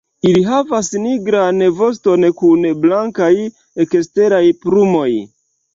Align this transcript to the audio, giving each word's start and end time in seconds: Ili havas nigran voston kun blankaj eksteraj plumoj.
Ili 0.27 0.39
havas 0.45 0.87
nigran 1.03 1.61
voston 1.81 2.27
kun 2.41 2.67
blankaj 2.87 3.31
eksteraj 3.87 4.45
plumoj. 4.67 5.09